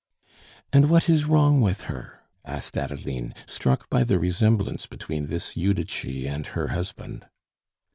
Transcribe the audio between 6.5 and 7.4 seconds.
her husband.